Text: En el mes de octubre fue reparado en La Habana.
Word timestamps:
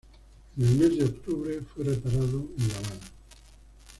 En 0.57 0.63
el 0.65 0.77
mes 0.79 0.97
de 0.97 1.03
octubre 1.03 1.61
fue 1.61 1.83
reparado 1.85 2.47
en 2.57 2.67
La 2.69 2.73
Habana. 2.75 2.99